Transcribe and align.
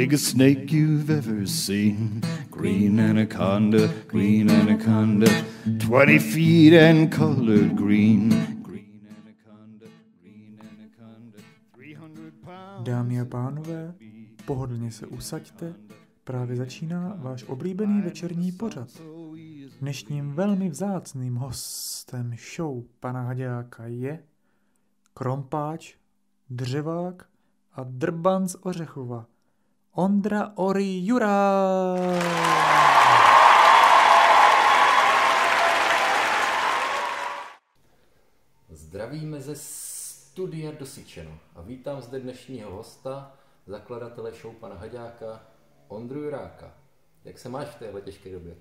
biggest 0.00 0.28
snake 0.28 0.72
you've 0.72 1.10
ever 1.10 1.46
seen. 1.46 2.22
Green 2.50 2.98
anaconda, 3.00 3.88
green 4.08 4.50
anaconda, 4.50 5.28
20 5.78 6.18
feet 6.18 6.72
and 6.72 7.12
colored 7.12 7.76
green. 7.76 8.30
Green 8.62 9.02
anaconda, 9.10 9.86
green 10.22 10.58
anaconda, 10.60 11.38
300 11.72 12.32
pounds. 12.44 12.88
Dámy 12.88 13.20
a 13.20 13.24
pánové, 13.24 13.94
pohodlně 14.44 14.92
se 14.92 15.06
usaďte, 15.06 15.74
právě 16.24 16.56
začíná 16.56 17.16
váš 17.18 17.44
oblíbený 17.44 18.00
večerní 18.00 18.52
pořad. 18.52 18.88
Dnešním 19.80 20.32
velmi 20.32 20.68
vzácným 20.68 21.34
hostem 21.34 22.34
show 22.56 22.82
pana 23.00 23.22
Hadějáka 23.22 23.86
je 23.86 24.22
krompáč, 25.14 25.94
dřevák 26.50 27.26
a 27.72 27.84
drban 27.84 28.48
z 28.48 28.56
Ořechova. 28.60 29.26
Ondra 29.94 30.52
Ori 30.54 31.00
Jura. 31.04 31.54
Zdravíme 38.68 39.40
ze 39.40 39.54
studia 39.56 40.72
Dosyčeno 40.78 41.30
a 41.56 41.62
vítám 41.62 42.02
zde 42.02 42.20
dnešního 42.20 42.70
hosta, 42.70 43.32
zakladatele 43.66 44.32
show 44.32 44.54
pana 44.54 44.74
Haďáka, 44.74 45.40
Ondru 45.88 46.22
Juráka. 46.22 46.74
Jak 47.24 47.38
se 47.38 47.48
máš 47.48 47.66
v 47.66 47.78
téhle 47.78 48.00
těžké 48.00 48.32
době? 48.32 48.54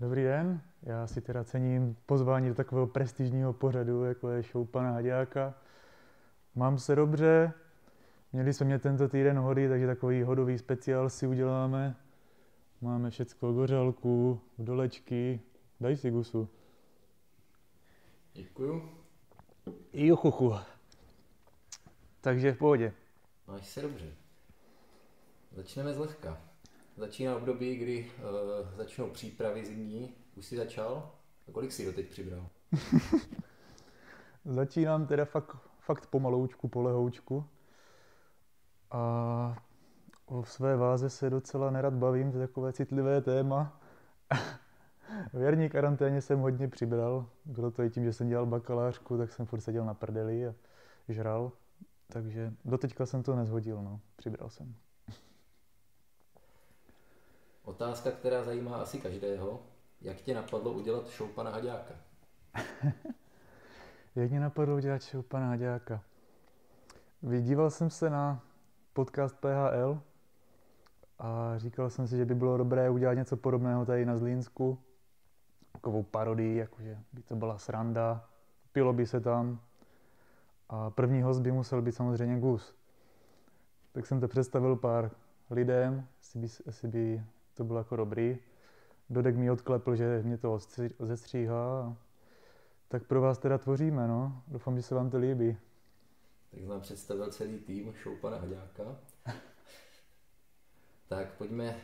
Dobrý 0.00 0.22
den, 0.22 0.60
já 0.82 1.06
si 1.06 1.20
teda 1.20 1.44
cením 1.44 1.96
pozvání 2.06 2.48
do 2.48 2.54
takového 2.54 2.86
prestižního 2.86 3.52
pořadu, 3.52 4.04
jako 4.04 4.30
je 4.30 4.42
show 4.42 4.66
pana 4.66 4.92
Hadějáka. 4.92 5.54
Mám 6.54 6.78
se 6.78 6.96
dobře, 6.96 7.52
měli 8.32 8.52
jsme 8.52 8.66
mě 8.66 8.78
tento 8.78 9.08
týden 9.08 9.38
hody, 9.38 9.68
takže 9.68 9.86
takový 9.86 10.22
hodový 10.22 10.58
speciál 10.58 11.10
si 11.10 11.26
uděláme. 11.26 11.96
Máme 12.80 13.10
všecko, 13.10 13.52
gořalku, 13.52 14.40
dolečky, 14.58 15.40
daj 15.80 15.96
si 15.96 16.10
gusu. 16.10 16.48
Děkuju. 18.32 18.88
Juchuchu. 19.92 20.54
Takže 22.20 22.52
v 22.52 22.58
pohodě. 22.58 22.92
Máš 23.46 23.66
se 23.66 23.82
dobře. 23.82 24.12
Začneme 25.52 25.94
zlehka. 25.94 26.40
Začíná 26.96 27.36
období, 27.36 27.76
kdy 27.76 28.10
uh, 28.18 28.76
začnou 28.76 29.10
přípravy 29.10 29.64
zimní. 29.64 30.14
Už 30.36 30.46
jsi 30.46 30.56
začal? 30.56 31.12
A 31.48 31.52
kolik 31.52 31.72
jsi 31.72 31.86
doteď 31.86 32.08
přibral? 32.08 32.48
Začínám 34.44 35.06
teda 35.06 35.24
fakt, 35.24 35.56
fakt 35.80 36.06
pomaloučku, 36.06 36.68
polehoučku. 36.68 37.44
A 38.90 39.62
o 40.26 40.44
své 40.44 40.76
váze 40.76 41.10
se 41.10 41.30
docela 41.30 41.70
nerad 41.70 41.94
bavím, 41.94 42.32
to 42.32 42.38
je 42.38 42.46
takové 42.46 42.72
citlivé 42.72 43.20
téma. 43.20 43.80
V 45.32 45.40
jarní 45.40 45.68
karanténě 45.68 46.20
jsem 46.20 46.38
hodně 46.38 46.68
přibral, 46.68 47.26
bylo 47.44 47.70
to 47.70 47.82
i 47.82 47.90
tím, 47.90 48.04
že 48.04 48.12
jsem 48.12 48.28
dělal 48.28 48.46
bakalářku, 48.46 49.18
tak 49.18 49.32
jsem 49.32 49.46
furt 49.46 49.60
seděl 49.60 49.84
na 49.84 49.94
prdeli 49.94 50.46
a 50.46 50.54
žral. 51.08 51.52
Takže 52.12 52.52
doteďka 52.64 53.06
jsem 53.06 53.22
to 53.22 53.36
nezhodil, 53.36 53.82
no. 53.82 54.00
Přibral 54.16 54.50
jsem. 54.50 54.74
Otázka, 57.64 58.10
která 58.10 58.44
zajímá 58.44 58.76
asi 58.76 58.98
každého. 58.98 59.62
Jak 60.00 60.16
tě 60.16 60.34
napadlo 60.34 60.72
udělat 60.72 61.06
show 61.08 61.30
pana 61.30 61.50
Haďáka? 61.50 61.94
Jak 64.16 64.30
mě 64.30 64.40
napadlo 64.40 64.76
udělat 64.76 65.02
show 65.02 65.24
pana 65.24 65.48
Haďáka? 65.48 66.02
Vydíval 67.22 67.70
jsem 67.70 67.90
se 67.90 68.10
na 68.10 68.42
podcast 68.98 69.36
PHL 69.40 70.00
a 71.18 71.52
říkal 71.56 71.90
jsem 71.90 72.06
si, 72.08 72.16
že 72.16 72.24
by 72.24 72.34
bylo 72.34 72.56
dobré 72.56 72.90
udělat 72.90 73.14
něco 73.14 73.36
podobného 73.36 73.86
tady 73.86 74.06
na 74.06 74.16
Zlínsku. 74.16 74.78
Takovou 75.72 76.02
parodii, 76.02 76.56
jakože 76.56 76.98
by 77.12 77.22
to 77.22 77.36
byla 77.36 77.58
sranda, 77.58 78.24
pilo 78.72 78.92
by 78.92 79.06
se 79.06 79.20
tam 79.20 79.60
a 80.68 80.90
první 80.90 81.22
host 81.22 81.40
by 81.40 81.52
musel 81.52 81.82
být 81.82 81.92
samozřejmě 81.92 82.40
Gus. 82.40 82.74
Tak 83.92 84.06
jsem 84.06 84.20
to 84.20 84.28
představil 84.28 84.76
pár 84.76 85.10
lidem, 85.50 86.06
jestli 86.18 86.40
by, 86.40 86.46
jestli 86.66 86.88
by 86.88 87.22
to 87.54 87.64
bylo 87.64 87.78
jako 87.78 87.96
dobrý. 87.96 88.38
Dodek 89.10 89.36
mi 89.36 89.50
odklepl, 89.50 89.96
že 89.96 90.22
mě 90.24 90.38
to 90.38 90.58
zestříhá. 90.98 91.96
Tak 92.88 93.02
pro 93.02 93.20
vás 93.20 93.38
teda 93.38 93.58
tvoříme, 93.58 94.08
no. 94.08 94.42
Doufám, 94.48 94.76
že 94.76 94.82
se 94.82 94.94
vám 94.94 95.10
to 95.10 95.18
líbí. 95.18 95.56
Tak 96.50 96.60
nám 96.60 96.80
představil 96.80 97.32
celý 97.32 97.58
tým 97.58 97.94
show 98.02 98.18
pana 98.20 98.38
Haďáka. 98.38 99.00
tak 101.08 101.32
pojďme 101.32 101.80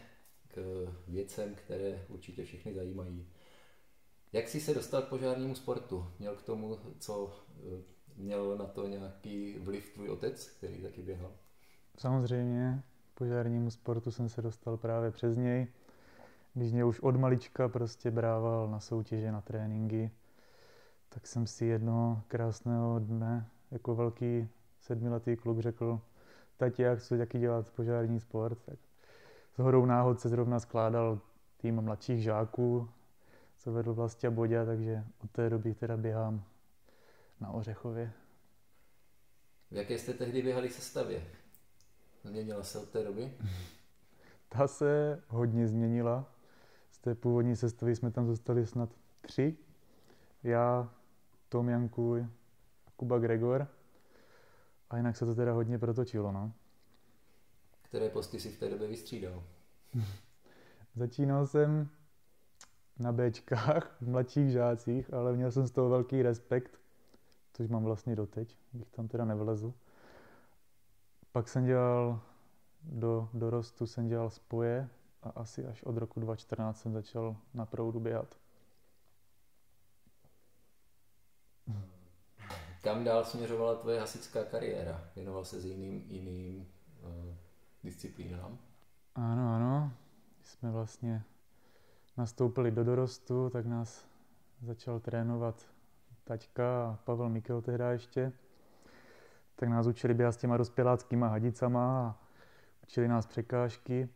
k 0.49 0.87
věcem, 1.09 1.55
které 1.55 2.07
určitě 2.09 2.45
všechny 2.45 2.75
zajímají. 2.75 3.29
Jak 4.33 4.49
jsi 4.49 4.61
se 4.61 4.75
dostal 4.75 5.03
k 5.03 5.09
požárnímu 5.09 5.55
sportu? 5.55 6.07
Měl 6.19 6.37
k 6.37 6.43
tomu, 6.43 6.79
co 6.99 7.45
měl 8.17 8.57
na 8.57 8.65
to 8.65 8.87
nějaký 8.87 9.59
vliv 9.59 9.95
tvůj 9.95 10.09
otec, 10.09 10.51
který 10.51 10.83
taky 10.83 11.03
běhal? 11.03 11.33
Samozřejmě, 11.99 12.83
požárnímu 13.15 13.71
sportu 13.71 14.11
jsem 14.11 14.29
se 14.29 14.43
dostal 14.43 14.77
právě 14.77 15.11
přes 15.11 15.37
něj. 15.37 15.67
Když 16.55 16.73
mě 16.73 16.85
už 16.85 17.01
od 17.01 17.17
malička 17.17 17.69
prostě 17.69 18.11
brával 18.11 18.71
na 18.71 18.81
soutěže, 18.81 19.33
na 19.33 19.41
tréninky, 19.41 20.11
tak 21.09 21.27
jsem 21.27 21.47
si 21.47 21.65
jednoho 21.65 22.23
krásného 22.29 22.99
dne 22.99 23.51
jako 23.75 23.95
velký 23.95 24.49
sedmiletý 24.81 25.37
kluk 25.37 25.61
řekl, 25.61 26.01
tati, 26.57 26.83
jak 26.83 26.99
chci 26.99 27.19
taky 27.19 27.39
dělat 27.39 27.71
požární 27.71 28.21
sport, 28.21 28.59
tak 28.67 28.79
s 29.55 29.59
hodou 29.59 29.87
náhod 29.87 30.21
se 30.21 30.29
zrovna 30.29 30.61
skládal 30.61 31.21
tým 31.57 31.81
mladších 31.81 32.23
žáků, 32.23 32.89
co 33.57 33.73
vedl 33.73 33.95
vlastně 33.95 34.31
Bodě, 34.31 34.67
takže 34.67 35.05
od 35.25 35.31
té 35.31 35.51
doby 35.51 35.75
teda 35.75 35.97
běhám 35.97 36.45
na 37.41 37.51
Ořechově. 37.51 38.13
V 39.71 39.77
jaké 39.77 39.99
jste 39.99 40.13
tehdy 40.13 40.43
běhali 40.43 40.71
sestavě? 40.71 41.25
Změnila 42.25 42.63
se 42.63 42.79
od 42.79 42.89
té 42.89 43.05
doby? 43.05 43.33
Ta 44.49 44.69
se 44.69 45.23
hodně 45.29 45.69
změnila. 45.69 46.31
Z 46.91 46.99
té 46.99 47.15
původní 47.15 47.57
sestavy 47.57 47.97
jsme 47.97 48.11
tam 48.11 48.27
zostali 48.27 48.67
snad 48.67 48.91
tři. 49.21 49.57
Já, 50.43 50.91
Tom 51.49 51.69
Jankuj, 51.69 52.27
Kuba 53.05 53.19
Gregor. 53.19 53.69
A 54.91 54.97
jinak 54.97 55.17
se 55.17 55.27
to 55.27 55.35
teda 55.35 55.53
hodně 55.53 55.79
protočilo, 55.79 56.33
no. 56.33 56.53
Které 57.83 58.09
posty 58.09 58.41
si 58.41 58.51
v 58.51 58.59
té 58.59 58.69
době 58.69 58.89
vystřídal? 58.89 59.43
Začínal 60.97 61.47
jsem 61.47 61.89
na 62.99 63.13
Bčkách, 63.13 63.97
v 64.01 64.09
mladších 64.09 64.53
žácích, 64.53 65.15
ale 65.15 65.37
měl 65.37 65.53
jsem 65.53 65.67
z 65.67 65.71
toho 65.71 65.89
velký 65.89 66.23
respekt, 66.23 66.81
což 67.53 67.69
mám 67.69 67.85
vlastně 67.85 68.17
doteď, 68.17 68.57
bych 68.73 68.91
tam 68.91 69.09
teda 69.09 69.25
nevlezl. 69.25 69.75
Pak 71.33 71.49
jsem 71.49 71.65
dělal 71.65 72.21
do 72.83 73.29
dorostu 73.35 73.87
jsem 73.87 74.09
dělal 74.09 74.31
spoje 74.31 74.89
a 75.23 75.29
asi 75.29 75.67
až 75.67 75.83
od 75.83 75.97
roku 75.97 76.21
2014 76.21 76.81
jsem 76.81 76.93
začal 76.93 77.37
na 77.55 77.67
proudu 77.67 78.01
běhat. 78.01 78.37
Kam 82.85 83.05
dál 83.05 83.25
směřovala 83.25 83.75
tvoje 83.75 84.01
hasičská 84.01 84.45
kariéra? 84.45 85.05
Věnoval 85.17 85.45
se 85.45 85.61
s 85.61 85.65
jiným, 85.65 86.05
jiným 86.09 86.67
uh, 87.03 87.35
disciplínám? 87.85 88.59
Ano, 89.15 89.55
ano. 89.55 89.93
Když 90.39 90.51
jsme 90.51 90.71
vlastně 90.71 91.23
nastoupili 92.17 92.71
do 92.71 92.85
dorostu, 92.85 93.51
tak 93.51 93.67
nás 93.67 94.05
začal 94.63 95.01
trénovat 95.01 95.67
taťka 96.25 96.91
a 96.91 96.99
Pavel 97.05 97.29
Mikel 97.29 97.63
tehdy 97.63 97.85
ještě. 97.91 98.33
Tak 99.57 99.69
nás 99.69 99.87
učili 99.87 100.15
běhat 100.15 100.35
s 100.35 100.37
těma 100.37 100.57
dospěláckýma 100.57 101.29
hadicama 101.29 102.09
a 102.09 102.17
učili 102.83 103.09
nás 103.09 103.27
překážky. 103.27 104.09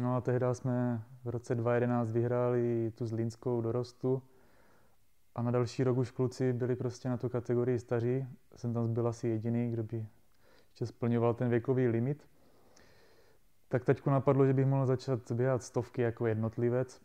No 0.00 0.16
a 0.16 0.20
tehdy 0.20 0.46
jsme 0.52 1.02
v 1.24 1.28
roce 1.28 1.54
2011 1.54 2.10
vyhráli 2.10 2.92
tu 2.94 3.06
zlínskou 3.06 3.60
dorostu 3.60 4.22
a 5.34 5.42
na 5.42 5.50
další 5.50 5.84
rok 5.84 5.98
už 5.98 6.10
kluci 6.10 6.52
byli 6.52 6.76
prostě 6.76 7.08
na 7.08 7.16
tu 7.16 7.28
kategorii 7.28 7.78
staří. 7.78 8.26
Jsem 8.56 8.74
tam 8.74 8.94
byl 8.94 9.08
asi 9.08 9.28
jediný, 9.28 9.70
kdo 9.70 9.82
by 9.82 10.06
ještě 10.70 10.86
splňoval 10.86 11.34
ten 11.34 11.48
věkový 11.48 11.88
limit. 11.88 12.28
Tak 13.68 13.84
teďku 13.84 14.10
napadlo, 14.10 14.46
že 14.46 14.52
bych 14.52 14.66
mohl 14.66 14.86
začat 14.86 15.32
běhat 15.32 15.62
stovky 15.62 16.02
jako 16.02 16.26
jednotlivec. 16.26 17.00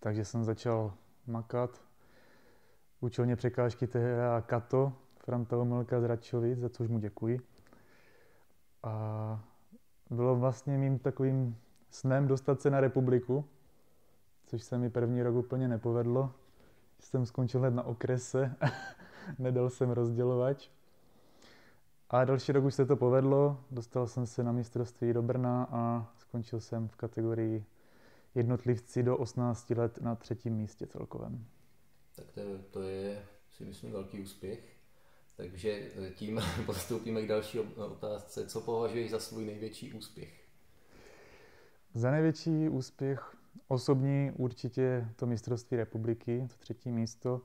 Takže 0.00 0.24
jsem 0.24 0.44
začal 0.44 0.94
makat. 1.26 1.80
Učil 3.00 3.24
mě 3.24 3.36
překážky 3.36 3.86
tehda 3.86 4.40
Kato, 4.40 4.92
Franta 5.16 5.56
Omilka 5.56 6.00
z 6.00 6.04
Radčovic, 6.04 6.58
za 6.58 6.68
což 6.68 6.88
mu 6.88 6.98
děkuji. 6.98 7.40
A 8.82 9.44
bylo 10.10 10.36
vlastně 10.36 10.78
mým 10.78 10.98
takovým 10.98 11.56
snem 11.90 12.28
dostat 12.28 12.60
se 12.60 12.70
na 12.70 12.80
republiku, 12.80 13.44
což 14.46 14.62
se 14.62 14.78
mi 14.78 14.90
první 14.90 15.22
rok 15.22 15.34
úplně 15.34 15.68
nepovedlo. 15.68 16.32
Jsem 17.02 17.26
skončil 17.26 17.60
hned 17.60 17.74
na 17.74 17.82
okrese, 17.82 18.56
nedal 19.38 19.70
jsem 19.70 19.90
rozdělovač. 19.90 20.68
A 22.10 22.24
další 22.24 22.52
rok 22.52 22.64
už 22.64 22.74
se 22.74 22.86
to 22.86 22.96
povedlo, 22.96 23.64
dostal 23.70 24.06
jsem 24.06 24.26
se 24.26 24.42
na 24.42 24.52
mistrovství 24.52 25.12
do 25.12 25.22
Brna 25.22 25.68
a 25.70 26.12
skončil 26.16 26.60
jsem 26.60 26.88
v 26.88 26.96
kategorii 26.96 27.64
jednotlivci 28.34 29.02
do 29.02 29.16
18 29.16 29.70
let 29.70 29.98
na 30.00 30.14
třetím 30.14 30.56
místě 30.56 30.86
celkovém. 30.86 31.46
Tak 32.16 32.26
to 32.32 32.40
je, 32.40 32.58
to 32.70 32.82
je 32.82 33.22
si 33.50 33.64
myslím 33.64 33.92
velký 33.92 34.20
úspěch. 34.20 34.76
Takže 35.36 35.90
tím 36.14 36.40
postoupíme 36.66 37.22
k 37.22 37.28
další 37.28 37.58
otázce. 37.60 38.46
Co 38.46 38.60
považuješ 38.60 39.10
za 39.10 39.20
svůj 39.20 39.44
největší 39.46 39.92
úspěch? 39.92 40.48
Za 41.94 42.10
největší 42.10 42.68
úspěch 42.68 43.36
osobní 43.68 44.30
určitě 44.36 45.08
to 45.16 45.26
mistrovství 45.26 45.76
republiky, 45.76 46.46
to 46.50 46.56
třetí 46.56 46.92
místo. 46.92 47.40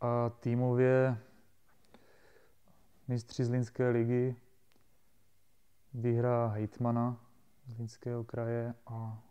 A 0.00 0.30
týmově 0.30 1.18
mistři 3.08 3.44
z 3.44 3.50
Linské 3.50 3.88
ligy, 3.88 4.36
výhra 5.94 6.46
Hejtmana 6.46 7.20
z 7.66 7.78
Linského 7.78 8.24
kraje 8.24 8.74
a 8.86 9.22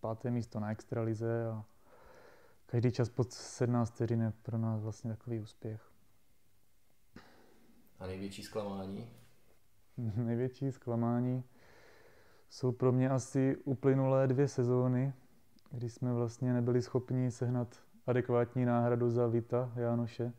páté 0.00 0.30
místo 0.30 0.60
na 0.60 0.70
extralize 0.70 1.46
a 1.46 1.64
každý 2.66 2.92
čas 2.92 3.08
pod 3.08 3.32
17 3.32 3.90
vteřin 3.90 4.20
je 4.20 4.32
pro 4.42 4.58
nás 4.58 4.82
vlastně 4.82 5.10
takový 5.10 5.40
úspěch. 5.40 5.90
A 7.98 8.06
největší 8.06 8.42
zklamání? 8.42 9.10
největší 10.16 10.72
zklamání 10.72 11.44
jsou 12.52 12.72
pro 12.72 12.92
mě 12.92 13.10
asi 13.10 13.56
uplynulé 13.64 14.26
dvě 14.26 14.48
sezóny, 14.48 15.12
kdy 15.70 15.90
jsme 15.90 16.14
vlastně 16.14 16.52
nebyli 16.52 16.82
schopni 16.82 17.30
sehnat 17.30 17.76
adekvátní 18.06 18.64
náhradu 18.64 19.10
za 19.10 19.26
Vita 19.26 19.72
Jánoše. 19.76 20.32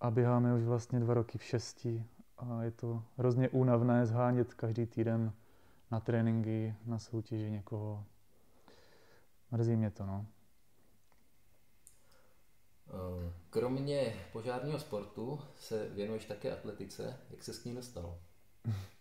A 0.00 0.10
běháme 0.10 0.54
už 0.54 0.62
vlastně 0.62 1.00
dva 1.00 1.14
roky 1.14 1.38
v 1.38 1.42
šesti 1.42 2.04
a 2.38 2.62
je 2.62 2.70
to 2.70 3.02
hrozně 3.16 3.48
únavné 3.48 4.06
zhánět 4.06 4.54
každý 4.54 4.86
týden 4.86 5.32
na 5.90 6.00
tréninky, 6.00 6.74
na 6.86 6.98
soutěži 6.98 7.50
někoho. 7.50 8.04
Mrzí 9.50 9.76
mě 9.76 9.90
to, 9.90 10.06
no. 10.06 10.26
Eh, 12.88 13.32
kromě 13.50 14.16
požárního 14.32 14.78
sportu 14.78 15.40
se 15.56 15.88
věnuješ 15.88 16.24
také 16.24 16.52
atletice. 16.52 17.16
Jak 17.30 17.42
se 17.42 17.54
s 17.54 17.64
ní 17.64 17.74
dostal? 17.74 18.18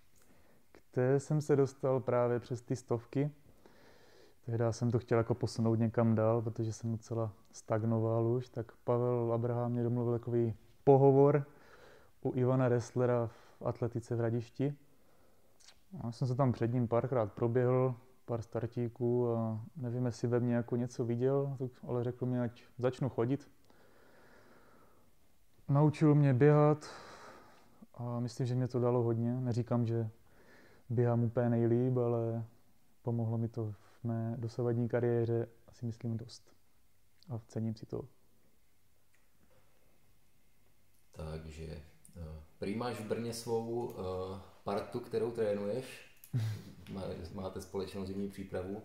Té 0.95 1.19
jsem 1.19 1.41
se 1.41 1.55
dostal 1.55 1.99
právě 1.99 2.39
přes 2.39 2.61
ty 2.61 2.75
stovky. 2.75 3.31
Tehdy 4.45 4.63
jsem 4.71 4.91
to 4.91 4.99
chtěl 4.99 5.17
jako 5.17 5.33
posunout 5.33 5.75
někam 5.75 6.15
dál, 6.15 6.41
protože 6.41 6.73
jsem 6.73 6.91
docela 6.91 7.31
stagnoval 7.51 8.27
už, 8.27 8.49
tak 8.49 8.71
Pavel 8.83 9.33
Abraham 9.33 9.71
mě 9.71 9.83
domluvil 9.83 10.19
takový 10.19 10.53
pohovor 10.83 11.45
u 12.21 12.31
Ivana 12.35 12.69
Resslera 12.69 13.27
v 13.27 13.61
atletice 13.65 14.15
v 14.15 14.21
Radišti. 14.21 14.75
Já 16.03 16.11
jsem 16.11 16.27
se 16.27 16.35
tam 16.35 16.51
před 16.51 16.73
ním 16.73 16.87
párkrát 16.87 17.33
proběhl, 17.33 17.95
pár 18.25 18.41
startíků 18.41 19.33
a 19.33 19.59
nevím, 19.75 20.05
jestli 20.05 20.27
ve 20.27 20.39
mně 20.39 20.55
jako 20.55 20.75
něco 20.75 21.05
viděl, 21.05 21.57
ale 21.87 22.03
řekl 22.03 22.25
mi, 22.25 22.39
ať 22.39 22.63
začnu 22.77 23.09
chodit. 23.09 23.51
Naučil 25.69 26.15
mě 26.15 26.33
běhat 26.33 26.85
a 27.95 28.19
myslím, 28.19 28.47
že 28.47 28.55
mě 28.55 28.67
to 28.67 28.79
dalo 28.79 29.03
hodně. 29.03 29.41
Neříkám, 29.41 29.85
že 29.85 30.09
běhám 30.89 31.23
úplně 31.23 31.49
nejlíp, 31.49 31.97
ale 31.97 32.45
pomohlo 33.01 33.37
mi 33.37 33.47
to 33.47 33.71
v 34.01 34.03
mé 34.03 34.35
dosavadní 34.37 34.89
kariéře 34.89 35.47
asi 35.67 35.85
myslím 35.85 36.17
dost. 36.17 36.55
A 37.29 37.39
cením 37.47 37.75
si 37.75 37.85
to. 37.85 38.05
Takže 41.11 41.81
uh, 42.17 42.23
prý 42.59 42.75
máš 42.75 42.99
v 42.99 43.07
Brně 43.07 43.33
svou 43.33 43.85
uh, 43.85 43.95
partu, 44.63 44.99
kterou 44.99 45.31
trénuješ. 45.31 46.15
Máte 47.33 47.61
společnou 47.61 48.05
zimní 48.05 48.29
přípravu. 48.29 48.81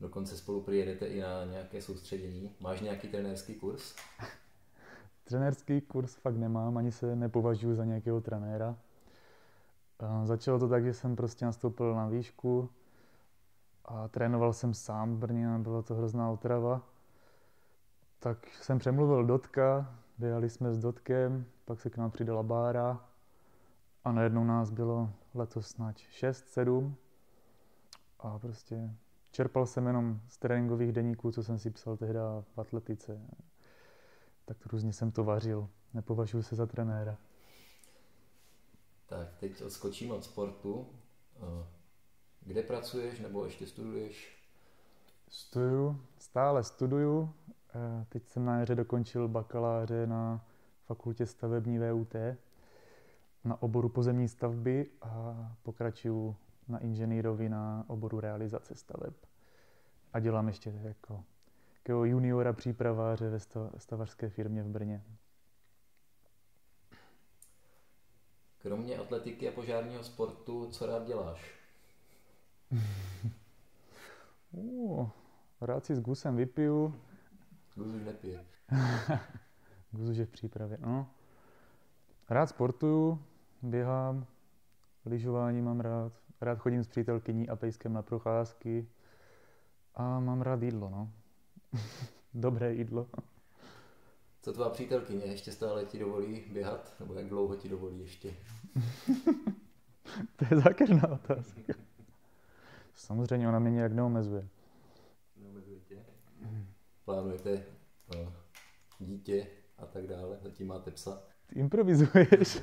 Dokonce 0.00 0.36
spolu 0.36 0.62
přijedete 0.62 1.06
i 1.06 1.20
na 1.20 1.44
nějaké 1.44 1.82
soustředění. 1.82 2.54
Máš 2.60 2.80
nějaký 2.80 3.08
trenérský 3.08 3.54
kurz? 3.54 3.94
Trenérský 5.24 5.80
kurz 5.80 6.14
fakt 6.14 6.36
nemám, 6.36 6.78
ani 6.78 6.92
se 6.92 7.16
nepovažuji 7.16 7.74
za 7.74 7.84
nějakého 7.84 8.20
trenéra. 8.20 8.78
Začalo 10.24 10.58
to 10.58 10.68
tak, 10.68 10.84
že 10.84 10.94
jsem 10.94 11.16
prostě 11.16 11.44
nastoupil 11.44 11.94
na 11.94 12.08
výšku 12.08 12.70
a 13.84 14.08
trénoval 14.08 14.52
jsem 14.52 14.74
sám 14.74 15.14
v 15.14 15.18
Brně 15.18 15.54
a 15.54 15.58
byla 15.58 15.82
to 15.82 15.94
hrozná 15.94 16.30
otrava. 16.30 16.82
Tak 18.18 18.48
jsem 18.48 18.78
přemluvil 18.78 19.24
Dotka, 19.24 19.94
běhali 20.18 20.50
jsme 20.50 20.74
s 20.74 20.78
Dotkem, 20.78 21.44
pak 21.64 21.80
se 21.80 21.90
k 21.90 21.96
nám 21.96 22.10
přidala 22.10 22.42
Bára 22.42 23.00
a 24.04 24.12
najednou 24.12 24.44
nás 24.44 24.70
bylo 24.70 25.10
letos 25.34 25.66
snad 25.66 25.98
6, 25.98 26.48
7 26.48 26.96
a 28.20 28.38
prostě 28.38 28.90
čerpal 29.30 29.66
jsem 29.66 29.86
jenom 29.86 30.20
z 30.28 30.38
tréninkových 30.38 30.92
deníků, 30.92 31.32
co 31.32 31.42
jsem 31.42 31.58
si 31.58 31.70
psal 31.70 31.96
tehdy 31.96 32.18
v 32.54 32.58
atletice 32.58 33.20
tak 34.44 34.66
různě 34.66 34.92
jsem 34.92 35.12
to 35.12 35.24
vařil. 35.24 35.68
Nepovažuji 35.94 36.42
se 36.42 36.56
za 36.56 36.66
trenéra. 36.66 37.16
Tak, 39.06 39.36
teď 39.40 39.62
odskočím 39.62 40.10
od 40.10 40.24
sportu. 40.24 40.86
Eh, 41.36 41.66
kde 42.40 42.62
pracuješ 42.62 43.20
nebo 43.20 43.44
ještě 43.44 43.66
studuješ? 43.66 44.38
Studuju, 45.28 46.00
stále 46.18 46.64
studuju. 46.64 47.34
Eh, 47.74 48.06
teď 48.08 48.28
jsem 48.28 48.44
na 48.44 48.58
jaře 48.58 48.74
dokončil 48.74 49.28
bakaláře 49.28 50.06
na 50.06 50.44
fakultě 50.86 51.26
stavební 51.26 51.78
VUT 51.78 52.14
na 53.44 53.62
oboru 53.62 53.88
pozemní 53.88 54.28
stavby 54.28 54.90
a 55.02 55.34
pokračuju 55.62 56.36
na 56.68 56.78
inženýrovi 56.78 57.48
na 57.48 57.84
oboru 57.86 58.20
realizace 58.20 58.74
staveb. 58.74 59.14
A 60.12 60.20
dělám 60.20 60.48
ještě 60.48 60.70
jako 60.82 61.24
takového 61.74 62.04
juniora 62.04 62.52
přípraváře 62.52 63.30
ve 63.30 63.38
stavařské 63.78 64.28
firmě 64.28 64.62
v 64.62 64.68
Brně. 64.68 65.02
Kromě 68.64 68.96
atletiky 68.96 69.48
a 69.48 69.52
požárního 69.52 70.04
sportu, 70.04 70.68
co 70.70 70.86
rád 70.86 71.06
děláš? 71.06 71.54
uh, 74.52 75.08
rád 75.60 75.84
si 75.84 75.96
s 75.96 76.00
gusem 76.00 76.36
vypiju. 76.36 76.94
Gus 77.74 77.86
už 77.86 78.02
nepije. 78.04 78.44
Gus 79.90 80.08
už 80.08 80.16
je 80.16 80.26
v 80.26 80.30
přípravě, 80.30 80.78
no. 80.80 81.06
Rád 82.30 82.46
sportuju, 82.46 83.22
běhám, 83.62 84.26
lyžování 85.06 85.62
mám 85.62 85.80
rád, 85.80 86.12
rád 86.40 86.58
chodím 86.58 86.84
s 86.84 86.88
přítelkyní 86.88 87.48
a 87.48 87.56
pejskem 87.56 87.92
na 87.92 88.02
procházky 88.02 88.86
a 89.94 90.20
mám 90.20 90.42
rád 90.42 90.62
jídlo, 90.62 90.90
no. 90.90 91.10
Dobré 92.34 92.74
jídlo. 92.74 93.06
Co 94.44 94.52
tvá 94.52 94.70
přítelkyně 94.70 95.24
ještě 95.24 95.52
stále 95.52 95.84
ti 95.84 95.98
dovolí 95.98 96.44
běhat? 96.52 96.96
Nebo 97.00 97.14
jak 97.14 97.28
dlouho 97.28 97.56
ti 97.56 97.68
dovolí 97.68 98.00
ještě? 98.00 98.34
to 100.36 100.44
je 100.50 100.60
zákeřná 100.60 101.08
otázka. 101.08 101.72
Samozřejmě 102.94 103.48
ona 103.48 103.58
mě 103.58 103.70
nějak 103.70 103.92
neomezuje. 103.92 104.48
Neomezuje 105.36 105.80
tě? 105.80 106.04
Plánujete 107.04 107.64
no, 108.14 108.32
dítě 108.98 109.46
a 109.78 109.86
tak 109.86 110.06
dále? 110.06 110.38
Zatím 110.42 110.66
máte 110.66 110.90
psa? 110.90 111.22
Ty 111.46 111.58
improvizuješ. 111.58 112.62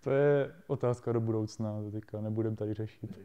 to 0.00 0.10
je 0.10 0.54
otázka 0.66 1.12
do 1.12 1.20
budoucna, 1.20 1.82
to 1.82 1.90
teďka 1.90 2.20
nebudem 2.20 2.56
tady 2.56 2.74
řešit. 2.74 3.18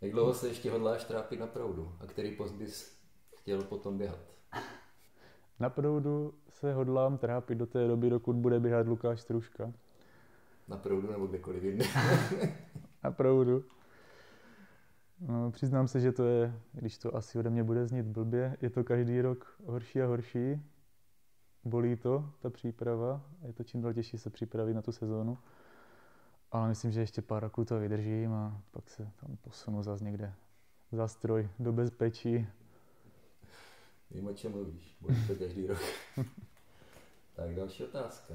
Jak 0.00 0.12
dlouho 0.12 0.34
se 0.34 0.48
ještě 0.48 0.70
hodláš 0.70 1.04
trápit 1.04 1.40
na 1.40 1.46
proudu? 1.46 1.92
A 2.00 2.06
který 2.06 2.36
post 2.36 2.52
bys 2.52 2.99
chtěl 3.40 3.62
potom 3.62 3.98
běhat? 3.98 4.18
Na 5.60 5.70
proudu 5.70 6.34
se 6.48 6.74
hodlám 6.74 7.18
trápit 7.18 7.58
do 7.58 7.66
té 7.66 7.88
doby, 7.88 8.10
dokud 8.10 8.36
bude 8.36 8.60
běhat 8.60 8.86
Lukáš 8.86 9.20
Struška. 9.20 9.72
Na 10.68 10.76
proudu 10.76 11.12
nebo 11.12 11.26
kdekoliv 11.26 11.62
jinde? 11.62 11.84
na 13.04 13.10
proudu. 13.10 13.64
No, 15.20 15.50
přiznám 15.50 15.88
se, 15.88 16.00
že 16.00 16.12
to 16.12 16.24
je, 16.24 16.54
když 16.72 16.98
to 16.98 17.16
asi 17.16 17.38
ode 17.38 17.50
mě 17.50 17.64
bude 17.64 17.86
znít 17.86 18.06
blbě, 18.06 18.56
je 18.60 18.70
to 18.70 18.84
každý 18.84 19.20
rok 19.20 19.60
horší 19.66 20.02
a 20.02 20.06
horší. 20.06 20.62
Bolí 21.64 21.96
to, 21.96 22.30
ta 22.40 22.50
příprava. 22.50 23.20
Je 23.46 23.52
to 23.52 23.64
čím 23.64 23.82
dál 23.82 23.92
těžší 23.92 24.18
se 24.18 24.30
připravit 24.30 24.74
na 24.74 24.82
tu 24.82 24.92
sezónu. 24.92 25.38
Ale 26.52 26.68
myslím, 26.68 26.90
že 26.90 27.00
ještě 27.00 27.22
pár 27.22 27.42
roků 27.42 27.64
to 27.64 27.78
vydržím 27.78 28.32
a 28.32 28.62
pak 28.70 28.90
se 28.90 29.10
tam 29.20 29.36
posunu 29.36 29.82
zase 29.82 30.04
někde 30.04 30.34
za 30.92 31.08
stroj 31.08 31.48
do 31.58 31.72
bezpečí. 31.72 32.46
Vím, 34.10 34.26
o 34.26 34.32
čem 34.32 34.52
mluvíš. 34.52 34.96
Bolí 35.00 35.26
to 35.26 35.34
každý 35.34 35.66
rok. 35.66 35.78
tak 37.34 37.54
další 37.54 37.84
otázka. 37.84 38.34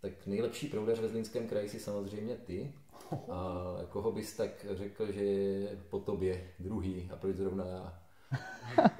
Tak 0.00 0.26
nejlepší 0.26 0.68
proudař 0.68 0.98
ve 0.98 1.08
Zlínském 1.08 1.48
kraji 1.48 1.68
si 1.68 1.80
samozřejmě 1.80 2.36
ty. 2.36 2.72
A 3.30 3.64
koho 3.88 4.12
bys 4.12 4.36
tak 4.36 4.66
řekl, 4.70 5.12
že 5.12 5.24
je 5.24 5.76
po 5.90 6.00
tobě 6.00 6.50
druhý 6.58 7.10
a 7.12 7.16
proč 7.16 7.36
zrovna 7.36 7.64
já? 7.64 8.02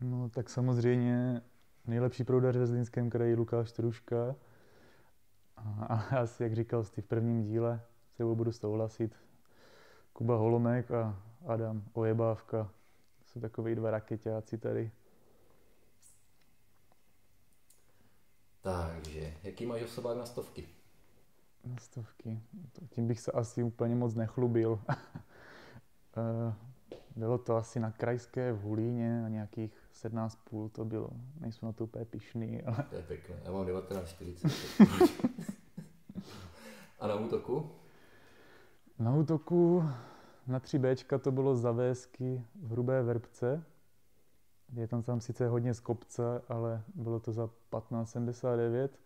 no 0.00 0.28
tak 0.28 0.50
samozřejmě 0.50 1.42
nejlepší 1.86 2.24
proudař 2.24 2.56
ve 2.56 2.66
Zlínském 2.66 3.10
kraji 3.10 3.34
Lukáš 3.34 3.72
Truška. 3.72 4.36
A, 5.56 5.94
asi, 5.94 6.42
jak 6.42 6.54
říkal 6.54 6.84
jsi 6.84 7.02
v 7.02 7.06
prvním 7.06 7.42
díle, 7.42 7.80
se 8.16 8.24
budu 8.24 8.52
souhlasit. 8.52 9.16
Kuba 10.12 10.36
Holomek 10.36 10.90
a 10.90 11.22
Adam 11.46 11.82
Ojebávka 11.92 12.70
jsou 13.36 13.40
takový 13.40 13.74
dva 13.74 13.90
raketáci 13.90 14.58
tady. 14.58 14.90
Takže, 18.62 19.34
jaký 19.42 19.66
máš 19.66 19.82
osobák 19.82 20.16
na 20.16 20.26
stovky? 20.26 20.68
Na 21.64 21.76
stovky. 21.76 22.40
Tím 22.88 23.06
bych 23.06 23.20
se 23.20 23.32
asi 23.32 23.62
úplně 23.62 23.94
moc 23.94 24.14
nechlubil. 24.14 24.80
Eh, 26.18 26.54
bylo 27.16 27.38
to 27.38 27.56
asi 27.56 27.80
na 27.80 27.90
krajské 27.90 28.52
v 28.52 28.60
Hulíně 28.60 29.22
na 29.22 29.28
nějakých 29.28 29.72
17,5 30.02 30.68
to 30.68 30.84
bylo. 30.84 31.10
Nejsou 31.40 31.66
na 31.66 31.72
to 31.72 31.84
úplně 31.84 32.04
pišný, 32.04 32.62
ale... 32.66 32.86
To 32.90 32.96
je 32.96 33.02
pěkné. 33.02 33.36
Já 33.44 33.52
mám 33.52 33.66
19,40. 33.66 35.10
A 37.00 37.06
na 37.06 37.14
útoku? 37.14 37.70
Na 38.98 39.14
útoku 39.14 39.84
na 40.46 40.60
3B 40.60 41.18
to 41.18 41.32
bylo 41.32 41.56
za 41.56 41.72
vésky 41.72 42.44
v 42.54 42.70
Hrubé 42.70 43.02
Verbce. 43.02 43.64
Je 44.72 44.88
tam 44.88 45.02
tam 45.02 45.20
sice 45.20 45.48
hodně 45.48 45.74
z 45.74 45.80
kopce, 45.80 46.42
ale 46.48 46.82
bylo 46.94 47.20
to 47.20 47.32
za 47.32 47.46
1579. 47.46 48.98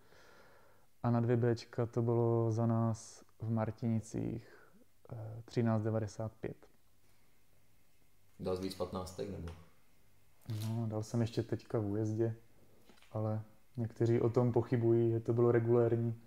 A 1.02 1.10
na 1.10 1.22
2B 1.22 1.86
to 1.90 2.02
bylo 2.02 2.52
za 2.52 2.66
nás 2.66 3.24
v 3.40 3.50
Martinicích 3.50 4.72
1395. 5.44 6.56
Eh, 6.56 6.66
Dal 8.44 8.56
jsi 8.56 8.62
víc 8.62 8.74
15 8.74 9.18
nebo? 9.18 9.48
No, 10.68 10.86
dal 10.86 11.02
jsem 11.02 11.20
ještě 11.20 11.42
teďka 11.42 11.78
v 11.78 11.84
újezdě, 11.86 12.34
ale 13.12 13.42
někteří 13.76 14.20
o 14.20 14.30
tom 14.30 14.52
pochybují, 14.52 15.10
že 15.10 15.20
to 15.20 15.32
bylo 15.32 15.52
regulérní. 15.52 16.20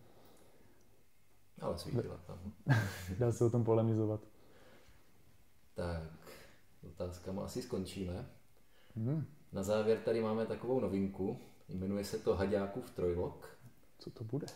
Ale 1.61 1.77
svítila 1.77 2.17
tam. 2.27 2.37
Dá 3.19 3.31
se 3.31 3.45
o 3.45 3.49
tom 3.49 3.63
polemizovat. 3.63 4.32
Tak, 5.73 6.03
otázkama 6.87 7.43
asi 7.43 7.61
skončíme. 7.61 8.29
Hmm. 8.95 9.25
Na 9.51 9.63
závěr 9.63 9.99
tady 9.99 10.21
máme 10.21 10.45
takovou 10.45 10.79
novinku. 10.79 11.39
Jmenuje 11.69 12.05
se 12.05 12.19
to 12.19 12.35
Haďákův 12.35 12.91
trojlok. 12.91 13.57
Co 13.99 14.11
to 14.11 14.23
bude? 14.23 14.47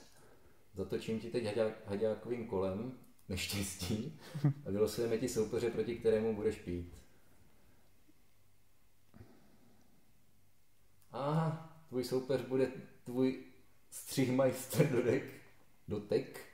Zatočím 0.73 1.19
ti 1.19 1.29
teď 1.29 1.45
haďák, 1.45 1.87
Haďákovým 1.87 2.47
kolem 2.47 2.97
neštěstí 3.29 4.19
a 4.65 4.71
vylosujeme 4.71 5.17
ti 5.17 5.29
soupeře, 5.29 5.69
proti 5.69 5.95
kterému 5.95 6.35
budeš 6.35 6.55
pít. 6.55 6.95
A 11.11 11.79
tvůj 11.89 12.03
soupeř 12.03 12.41
bude 12.41 12.71
tvůj 13.03 13.43
střihmajster 13.89 14.89
dodek, 14.91 15.23
dotek. 15.87 16.45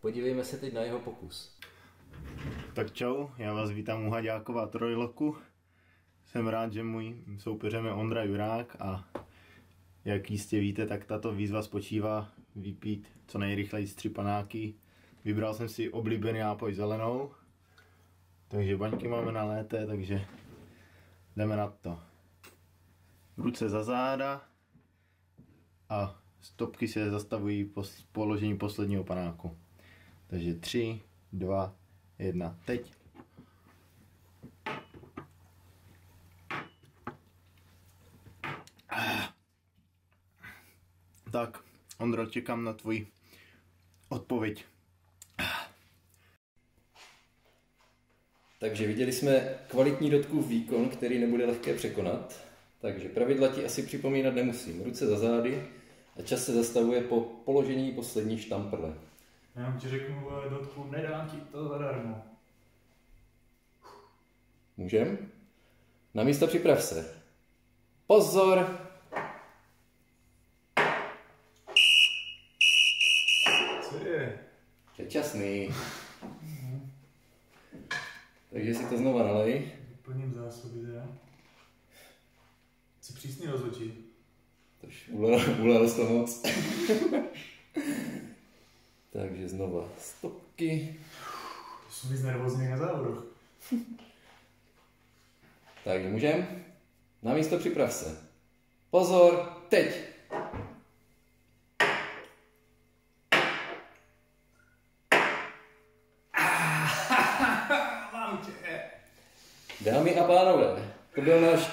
Podívejme 0.00 0.44
se 0.44 0.56
teď 0.58 0.74
na 0.74 0.82
jeho 0.82 0.98
pokus. 0.98 1.58
Tak 2.78 2.92
čau, 2.92 3.28
já 3.38 3.52
vás 3.52 3.70
vítám 3.70 4.06
u 4.06 4.10
Haďákova 4.10 4.66
trojloku. 4.66 5.36
Jsem 6.24 6.48
rád, 6.48 6.72
že 6.72 6.82
můj 6.82 7.16
soupeřem 7.38 7.86
je 7.86 7.92
Ondra 7.92 8.24
Jurák 8.24 8.76
a 8.80 9.08
jak 10.04 10.30
jistě 10.30 10.60
víte, 10.60 10.86
tak 10.86 11.04
tato 11.04 11.32
výzva 11.32 11.62
spočívá 11.62 12.32
vypít 12.56 13.08
co 13.26 13.38
nejrychleji 13.38 13.86
z 13.86 13.94
tři 13.94 14.08
panáky. 14.08 14.74
Vybral 15.24 15.54
jsem 15.54 15.68
si 15.68 15.90
oblíbený 15.90 16.38
nápoj 16.38 16.74
zelenou, 16.74 17.30
takže 18.48 18.76
baňky 18.76 19.08
máme 19.08 19.32
na 19.32 19.44
lété, 19.44 19.86
takže 19.86 20.26
jdeme 21.36 21.56
na 21.56 21.68
to. 21.68 21.98
Ruce 23.36 23.68
za 23.68 23.84
záda 23.84 24.42
a 25.88 26.20
stopky 26.40 26.88
se 26.88 27.10
zastavují 27.10 27.64
po 27.64 27.82
položení 28.12 28.58
posledního 28.58 29.04
panáku. 29.04 29.56
Takže 30.26 30.54
3, 30.54 31.00
2, 31.32 31.74
jedna. 32.18 32.58
Teď. 32.64 32.92
Tak, 41.32 41.58
Ondro, 41.98 42.26
čekám 42.26 42.64
na 42.64 42.72
tvůj 42.72 43.06
odpověď. 44.08 44.64
Takže 48.60 48.86
viděli 48.86 49.12
jsme 49.12 49.58
kvalitní 49.68 50.10
dotkův 50.10 50.46
výkon, 50.46 50.88
který 50.88 51.18
nebude 51.18 51.46
lehké 51.46 51.74
překonat. 51.74 52.44
Takže 52.80 53.08
pravidla 53.08 53.48
ti 53.48 53.64
asi 53.64 53.82
připomínat 53.82 54.34
nemusím. 54.34 54.82
Ruce 54.82 55.06
za 55.06 55.18
zády 55.18 55.68
a 56.16 56.22
čas 56.22 56.44
se 56.44 56.52
zastavuje 56.52 57.00
po 57.00 57.20
položení 57.20 57.92
poslední 57.92 58.38
štamprle. 58.38 58.94
Já 59.58 59.76
ti 59.80 59.88
řeknu, 59.88 60.30
dotku, 60.50 60.84
nedám 60.84 61.30
ti 61.30 61.36
to 61.36 61.68
zadarmo. 61.68 62.24
Můžem? 64.76 65.30
Na 66.14 66.24
místo 66.24 66.46
připrav 66.46 66.82
se. 66.82 67.22
Pozor! 68.06 68.88
Co 73.82 73.96
je? 74.04 74.38
Předčasný. 74.92 75.74
Takže 78.50 78.74
si 78.74 78.86
to 78.86 78.98
znova 78.98 79.22
nalej. 79.22 79.72
Plním 80.02 80.34
zásoby, 80.34 80.86
teda. 80.86 81.08
Jsi 83.00 83.12
přísný 83.12 83.46
rozhodčí. 83.46 84.04
Tož 84.80 85.08
ulel, 85.08 85.40
ulel 85.60 85.94
to 85.94 86.04
moc. 86.04 86.42
Takže 89.12 89.48
znova 89.48 89.84
stopky. 89.98 90.96
Jsem 91.90 92.10
víc 92.10 92.22
nervózní 92.22 92.68
na 92.68 92.76
závodoch. 92.76 93.24
Takže 95.84 96.08
můžem? 96.08 96.64
Na 97.22 97.34
místo 97.34 97.58
připrav 97.58 97.92
se. 97.92 98.18
Pozor, 98.90 99.52
teď! 99.68 99.94
Dámy 109.80 110.20
a 110.20 110.24
pánové, 110.24 110.92
to 111.14 111.20
byl 111.20 111.40
náš 111.40 111.70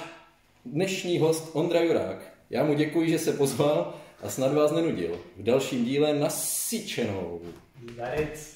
dnešní 0.64 1.18
host 1.18 1.50
Ondra 1.52 1.80
Jurák. 1.80 2.18
Já 2.50 2.64
mu 2.64 2.74
děkuji, 2.74 3.10
že 3.10 3.18
se 3.18 3.32
pozval 3.32 3.94
a 4.22 4.28
snad 4.28 4.54
vás 4.54 4.72
nenudil. 4.72 5.20
V 5.36 5.42
dalším 5.42 5.84
díle 5.84 6.14
nasyčenou. 6.14 7.40
Darec. 7.96 8.55